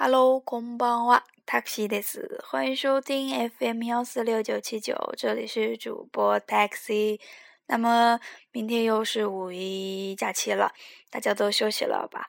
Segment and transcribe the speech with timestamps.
[0.00, 7.20] Hello，空邦哇，Taxi 的是，欢迎收听 FM 幺四六九七九，这里是主播 Taxi。
[7.66, 8.20] 那么
[8.52, 10.72] 明天又是五一假期了，
[11.10, 12.28] 大家都休息了吧？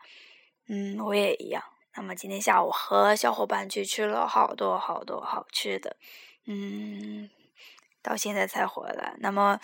[0.68, 1.64] 嗯，我也一样。
[1.96, 5.96] 那么今天下午和小伙伴去吃了好多好多好吃的，
[6.48, 7.30] 嗯，
[8.02, 9.14] 到现在才回来。
[9.20, 9.60] 那么，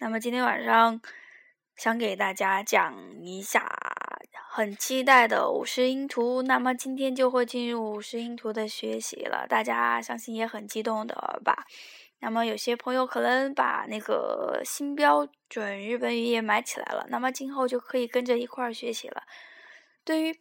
[0.00, 1.00] 那么今天晚上
[1.76, 3.95] 想给大家讲一下。
[4.56, 9.46] 很期待的五十音图，那么今天就会进入五十音图的学习了。
[9.46, 11.66] 大家相信也很激动的吧？
[12.20, 19.24] 那么有些朋友可能把那个新标准日本语也买起来了，那么今后就可以跟着一块儿学习了。
[20.06, 20.34] 对于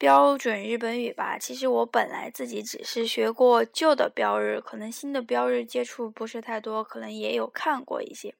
[0.00, 8.34] 标准日本语吧，其实我本来自己只是学过旧的标日，可能新的标日接触不是太多，可能也有看过一些。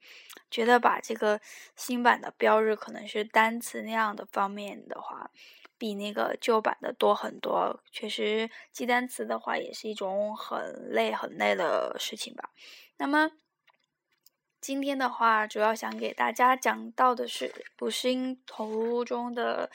[0.51, 1.39] 觉得把这个
[1.77, 5.31] 新版的标日可能是单词那样的方面的话，
[5.77, 7.83] 比那个旧版的多很多。
[7.93, 12.49] 确实记单词的话也是一种很累很累的事情吧。
[12.97, 13.33] 那么
[14.63, 19.71] 今天的话，主要想给大家讲到的是五十音图中的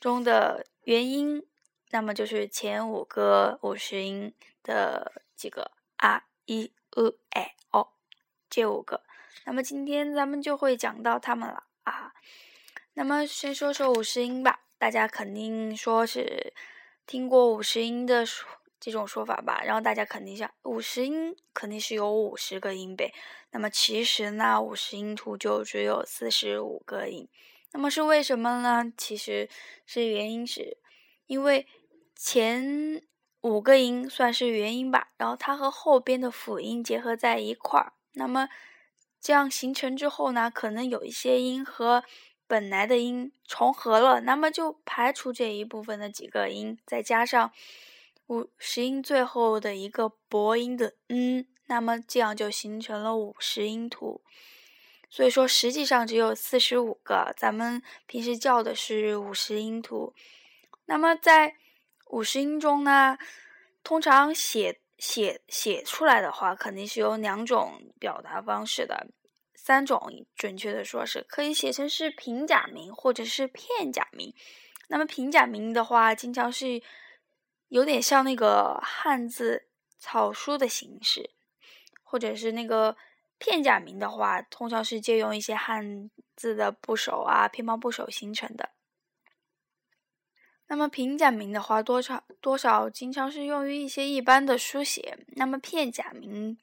[0.00, 1.46] 中的元音，
[1.90, 7.88] 那么就是前五个五十音的几个啊、一、呃、哎、哦
[8.50, 9.02] 这五个。
[9.44, 12.12] 那么今天咱们就会讲到它们了啊。
[12.94, 16.52] 那么先说说五十音吧，大家肯定说是
[17.06, 18.48] 听过五十音的说
[18.80, 19.62] 这种说法吧？
[19.64, 23.14] 然后大家肯定想，五十音肯定是有五十个音呗。
[23.52, 27.28] 那么其实呢，五十音图就只有四十五个音。
[27.72, 28.92] 那么是为什么呢？
[28.96, 29.48] 其实
[29.86, 30.78] 是原因是
[31.26, 31.66] 因为
[32.14, 33.02] 前
[33.40, 38.48] 五个音算是元音吧，然后它和后边的辅音结合在一块儿，那么。
[39.24, 42.02] 这样形成之后呢，可能有一些音和
[42.48, 47.52] 本来的音重合了，那么就排除这一部分的几个音，再加上
[48.26, 54.22] 五十音最后的一个薄音的嗯，那么这样就形成了五十音图。
[55.12, 60.14] 所以说，实际上只有四十五个，咱们平时叫的是五十音图。
[60.86, 61.56] 那么在
[62.06, 63.18] 五十音中呢，
[63.84, 64.78] 通常写。
[64.98, 69.08] 写写出来的话，肯定是有两种表达方式的，
[69.52, 74.32] 三种准确的说是可以写成是平假名或者是片假名。
[74.86, 76.80] 那么平假名的话，经常是
[77.66, 79.66] 有点像那个汉字
[79.98, 81.30] 草书的形式，
[82.04, 82.96] 或者是那个
[83.44, 88.70] 片假名的话，通常是借用一些汉字的部首啊、偏旁部首形成的。
[90.68, 95.18] 那么平假名的话，多少多少经常是用于一些一般的书写。
[95.34, 96.56] 那么片假名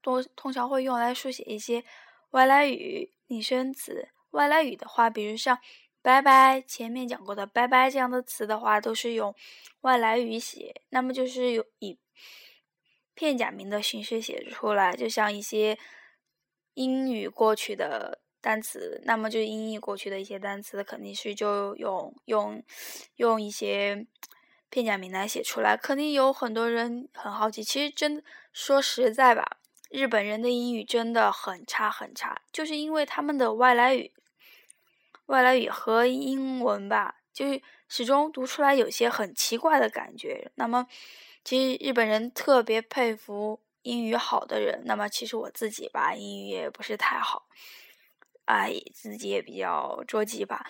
[0.00, 1.84] 多通常会用来书写一些
[2.30, 4.10] 外来语、拟声词。
[4.30, 5.58] 外来语的话，比如像
[6.02, 9.34] “拜拜”，前面讲过的“拜拜”这样的词的话，都是用
[9.80, 10.82] 外来语写。
[10.90, 11.98] 那么就是有以
[13.16, 15.76] 片假名的形式写出来，就像一些
[16.74, 18.20] 英语过去的。
[18.38, 22.62] 单词，那么就英译过去的一些单词，肯定是就用用
[23.16, 24.06] 用一些
[24.70, 25.76] 片假名来写出来。
[25.76, 28.22] 肯定有很多人很好奇，其实真
[28.52, 29.58] 说实在吧，
[29.90, 34.12] 日本人的英语真的很差很差，就是因为他们的外来语
[35.24, 40.52] 外来语和英文吧，就是始终读出来有些很奇怪的感觉。
[40.54, 40.86] 那么，
[41.46, 44.82] 其实日本人特别佩服英语好的人。
[44.84, 47.46] 那么，其实我自己吧，英语也不是太好。
[48.46, 50.66] 哎，自己也比较着急吧。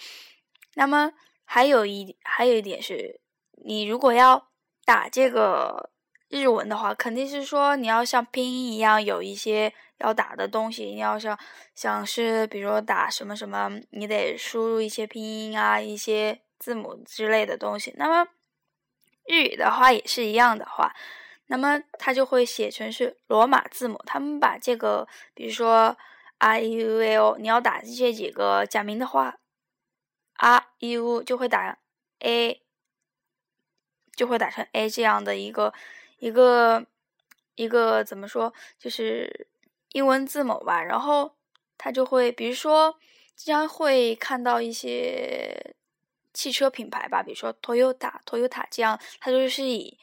[0.74, 1.12] 那么
[1.46, 3.22] 还有一还有一点是，
[3.64, 4.48] 你如果要
[4.84, 5.88] 打这个
[6.28, 10.84] 日文的话，肯定是说你要像拼音一样有一些要打的东西。
[10.84, 11.38] 你要像
[11.74, 17.94] 像是比如说打什么什么，你得输入一些拼音啊，一些字母之类的东西。
[17.96, 18.30] 那么
[19.26, 20.94] 日语的话也是一样的话，
[21.46, 24.00] 那么它就会写成是罗马字母。
[24.06, 25.96] 他们把这个，比如说。
[26.38, 29.38] 啊 u l，你要打这几个假名的话，
[30.34, 31.78] 啊 u 就会打
[32.18, 32.62] a，
[34.14, 35.72] 就会打成 a 这样的一个
[36.18, 36.84] 一个
[37.54, 39.48] 一个怎么说，就是
[39.92, 40.82] 英文字母吧。
[40.82, 41.34] 然后
[41.78, 42.98] 它就会，比如说
[43.34, 45.74] 经常会看到一些
[46.36, 49.98] 汽车品牌吧，比如说 Toyota Toyota 这样，它就是以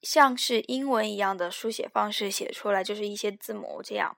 [0.00, 4.16] 像是英文一样的书写方式写出来，就是一些字母这样。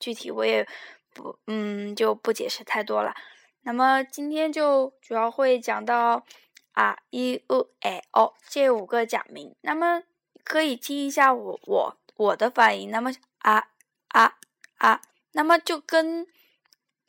[0.00, 0.66] 具体我也
[1.14, 3.14] 不，嗯，就不解释太多了。
[3.62, 6.24] 那么今天就主要会讲到
[6.72, 9.54] 啊，e u a o 这五个假名。
[9.60, 10.02] 那么
[10.42, 12.90] 可以听一下我我我的发音。
[12.90, 13.68] 那么啊
[14.08, 14.36] 啊
[14.78, 15.00] 啊，
[15.32, 16.26] 那么就跟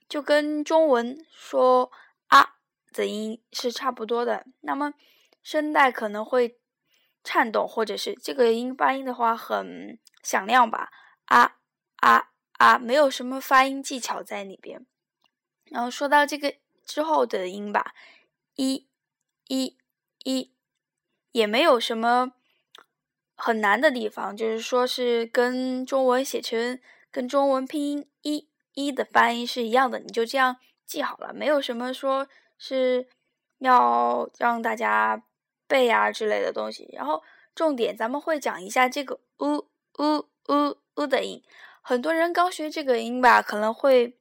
[0.07, 1.91] 就跟中文说
[2.99, 4.45] 的音是差不多的。
[4.59, 4.93] 那么
[5.41, 6.59] 声带可能会
[7.23, 10.91] 颤动，或者是这个音发音的话很响亮吧，
[11.25, 11.55] 啊
[11.97, 14.85] 啊啊，没有什么发音技巧在里边。
[15.65, 17.93] 然后说到这个之后的音吧，
[18.55, 18.87] 一、
[19.47, 19.77] 一、
[20.23, 20.51] 一，
[21.31, 22.33] 也没有什么
[23.35, 26.79] 很难的地方，就是说是跟中文写成
[27.11, 32.27] 跟中文拼音一一的发音是一样的，你就这样记好了，没有什么说
[32.59, 33.07] 是
[33.57, 35.23] 要让大家
[35.67, 36.87] 背啊之类的东西。
[36.93, 37.23] 然后
[37.55, 39.65] 重点咱们会讲一下这个 u
[39.97, 41.43] u u u 的音，
[41.81, 44.15] 很多人刚学这个音吧，可能会。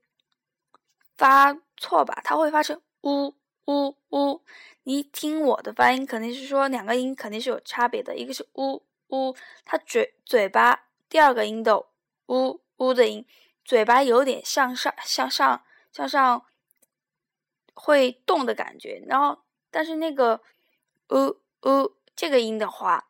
[1.17, 4.41] 发错吧，它会发成呜呜呜。
[4.83, 8.15] 你听我的发音，肯定是说两个音肯定是有差别的。
[8.15, 11.77] 一个是呜呜，它嘴嘴巴第二个音的
[12.27, 13.27] 呜呜的音，
[13.65, 16.45] 嘴巴有点向上向上向上
[17.79, 19.01] 会动的感觉。
[19.07, 20.41] 然后，但是那个
[21.09, 21.39] 呜
[21.69, 23.09] 呜这个音的话，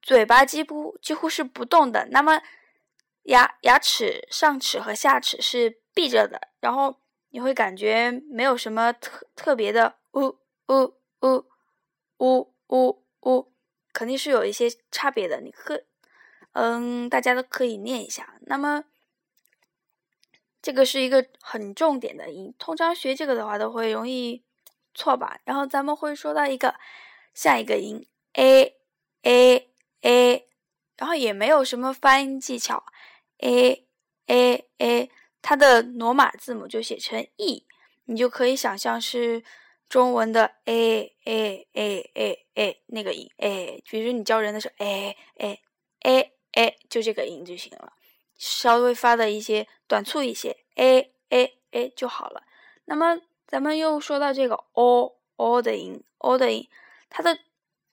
[0.00, 2.08] 嘴巴几乎几乎是不动的。
[2.10, 2.40] 那么
[3.24, 5.80] 牙牙齿上齿和下齿是。
[5.96, 7.00] 闭着的，然后
[7.30, 10.26] 你会感觉没有什么特特别的，呜
[10.68, 11.46] 呜呜
[12.18, 13.52] 呜呜呜，
[13.94, 15.40] 肯定是有一些差别的。
[15.40, 15.84] 你可，
[16.52, 18.36] 嗯，大家都可以念一下。
[18.42, 18.84] 那么，
[20.66, 24.42] 这个是一个很重点的音，通常学这个的话都会容易
[24.96, 25.38] 错吧。
[25.44, 26.74] 然后咱们会说到一个
[27.34, 28.74] 下一个音 a
[29.22, 29.68] a
[30.00, 30.48] a，
[30.96, 32.82] 然后也没有什么发音技巧
[33.38, 33.86] a
[34.26, 35.10] a a。
[35.40, 37.64] 它的罗马字母就写成 e，
[38.06, 39.44] 你就可以想象是
[39.88, 45.60] 中文的 a a a a a 那个音 a，比如你教人的时候 a a
[46.00, 47.92] a a 就这个音就行了，
[48.36, 52.42] 稍微发的一些短促一些哎哎哎就好了。
[52.84, 56.68] 那么咱们又说到这个 o o 的音 o 的音，
[57.08, 57.38] 它的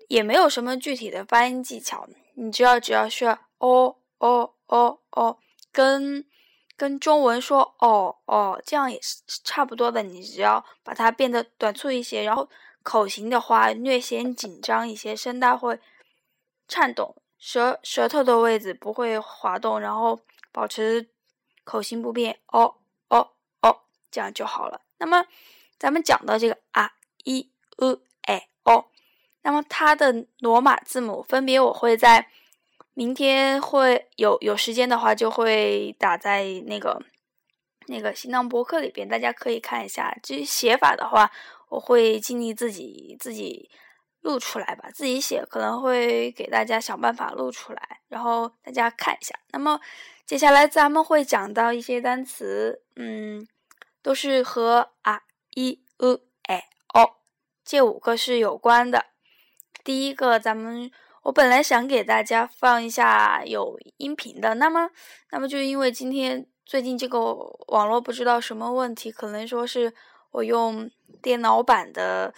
[0.07, 3.25] 也没有什么具体的发音技巧，你只要只要是
[3.57, 5.39] o o o o
[5.71, 6.25] 跟
[6.75, 10.03] 跟中文说哦哦，这样也是差不多的。
[10.03, 12.49] 你只要把它变得短促一些，然后
[12.81, 15.79] 口型的话略显紧张一些，声带会
[16.67, 20.19] 颤动，舌舌头的位置不会滑动，然后
[20.53, 21.09] 保持
[21.65, 22.39] 口型不变。
[22.47, 22.75] 哦
[23.09, 24.79] 哦哦，这样就好了。
[24.99, 25.25] 那么
[25.77, 26.93] 咱们讲到这个啊
[27.25, 28.85] 一呃哎哦
[29.41, 32.29] 那么它的罗马字母分别我会在。
[32.95, 37.01] 明天会有有时间的话，就会打在那个
[37.87, 40.15] 那个新浪博客里边，大家可以看一下。
[40.21, 41.31] 至于写法的话，
[41.69, 43.67] 我会尽力自己自己
[44.23, 49.33] 录出来吧，自己写可能会给大家想办法录出来，然后大家看一下。
[49.51, 49.79] 那么
[50.25, 53.47] 接下来咱们会讲到一些单词，嗯，
[54.01, 55.21] 都是和啊、
[55.53, 57.17] 一、u、哎、哦
[57.63, 59.05] 这五个是有关的。
[59.83, 60.91] 第一个，咱们。
[61.23, 64.89] 我本来想给大家放一下有音频的，那么，
[65.31, 67.33] 那么就因为今天最近这个
[67.69, 69.93] 网络不知道什么问题，可能说是
[70.31, 70.91] 我用
[71.21, 72.33] 电脑版的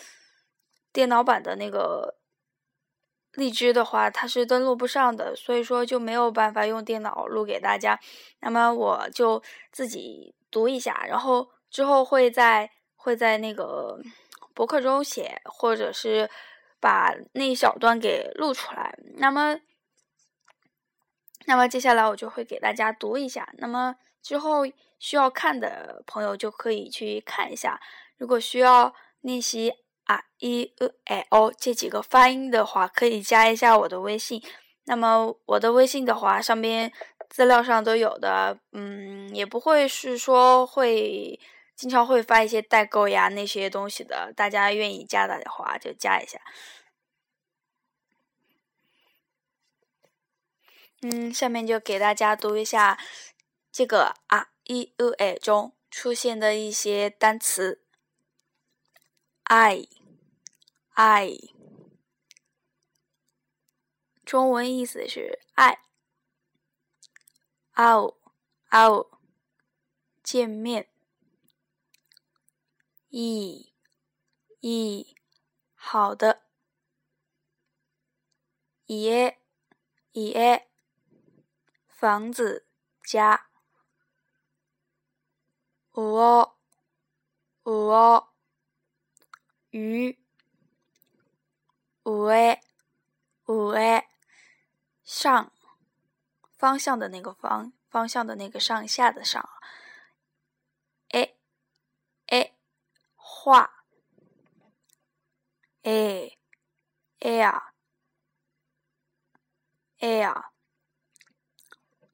[0.95, 2.15] 电脑版的那个
[3.33, 7.99] 荔枝的话，它是登录不上的，所以说就没有办法用电脑录给大家。
[8.39, 13.99] 那么我就自己读一下，然后之后会在会在那个
[14.53, 16.29] 博客中写，或者是。
[16.77, 19.59] 把那一小段给录出来，那么，
[21.47, 23.49] 那么接下来我就会给大家读一下。
[23.57, 24.67] 那么之后
[24.99, 27.81] 需要看的朋友就可以去看一下。
[28.17, 29.73] 如果需要练习
[30.05, 34.41] 啊、一、呃、哎、哦这几个发音的话，可以加一下我的微信。
[34.85, 36.91] 那么我的微信的话，上边
[37.29, 41.39] 资料上都有的，嗯，也不会是说会
[41.75, 44.31] 经常会发一些代购呀那些东西的。
[44.35, 46.39] 大家愿意加的话就加一下。
[51.01, 52.99] 嗯，下面就给大家读一下
[53.71, 57.84] 这个啊 e u a 中出现的一些单词。
[59.47, 59.87] I
[60.95, 61.53] i
[64.25, 65.83] 中文意思是爱。
[67.75, 68.15] ao
[68.71, 69.19] ao
[70.23, 70.89] 见面。
[73.09, 73.71] e
[74.61, 75.15] e
[75.75, 76.41] 好的。
[78.87, 79.31] e
[80.13, 80.61] e
[81.87, 82.65] 房子，
[83.03, 83.51] 家。
[85.91, 86.57] 鹅，
[87.61, 88.34] 鹅。
[89.75, 90.17] 鱼，
[92.03, 92.31] 鹅，
[93.43, 94.03] 鹅。
[95.03, 95.51] 上，
[96.57, 99.49] 方向的那个方，方向的那个上下的上。
[101.09, 101.35] 哎，
[102.27, 102.55] 哎，
[103.15, 103.83] 画。
[105.83, 106.37] 哎，
[107.19, 107.73] 哎呀
[109.99, 110.45] ，air，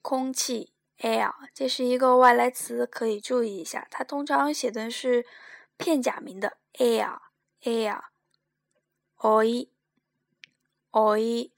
[0.01, 3.87] 空气 air，这是一个外来词，可以注意一下。
[3.91, 5.27] 它通常写的是
[5.77, 7.30] 片假名的 air
[7.63, 8.11] 哎呀
[9.17, 9.69] 哦咦
[10.89, 11.51] 哦咦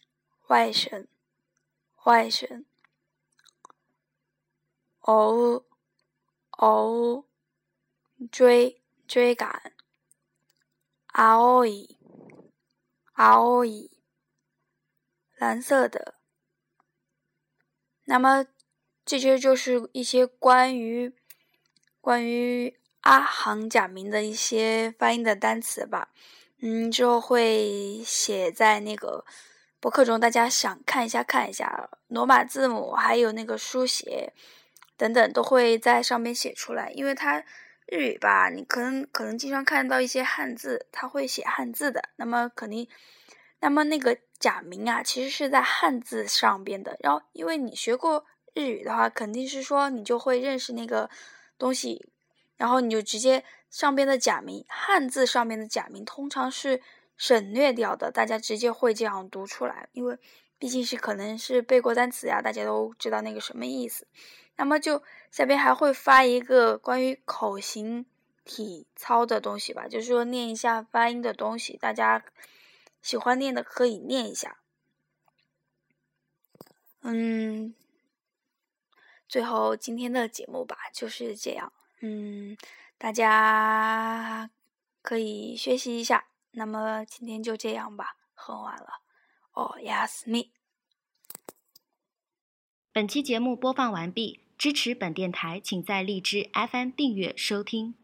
[0.48, 1.08] 外甥
[2.04, 2.66] 外甥
[5.00, 5.64] 哦
[6.58, 7.24] 哦
[8.30, 9.74] 追追赶
[11.06, 11.96] 啊哦咦
[13.14, 13.90] 啊哦咦
[15.38, 16.16] 蓝色的。
[18.04, 18.46] 那么
[19.06, 21.16] 这些就是一些关于
[22.02, 26.10] 关于阿行假名的一些发音的单词吧。
[26.60, 29.24] 嗯，之后会写在那个
[29.80, 34.34] 博客中，大家想看一下看一下罗马字母还有那个书写
[34.98, 37.46] 等等都会在上面写出来，因为它。
[37.86, 42.10] 日语吧，你可能可能经常看到一些汉字，它会写汉字的。
[42.16, 42.88] 那么肯定，
[43.60, 46.98] 那么那个假名啊，其实是在汉字上边的。
[47.02, 51.10] 然后，因为你学过日语的话，肯定是说你就会认识那个
[51.58, 52.08] 东西，
[52.58, 56.82] 然后你就直接上边的假名，汉字上面的假名通常是
[57.18, 59.90] 省略掉的，大家直接会这样读出来。
[59.94, 60.18] 因为
[60.58, 64.08] 毕竟是可能是背过单词呀，大家都知道那个什么意思。
[64.56, 68.06] 那么就下边还会发一个关于口型
[68.46, 72.24] 体操的东西吧，就是说念一下发音的东西，大家
[73.02, 74.60] 喜欢念的可以念一下。
[77.02, 77.74] 嗯，
[79.28, 81.74] 最后今天的节目吧就是这样，
[82.06, 82.58] 嗯，
[82.98, 84.50] 大家
[85.02, 86.26] 可以学习一下。
[86.52, 89.02] 那么今天就这样吧，很晚了。
[89.54, 90.50] 哦，Yes me。
[92.92, 94.42] 本期节目播放完毕。
[94.58, 97.96] 支持本电台，请在荔枝 FM 订阅收听。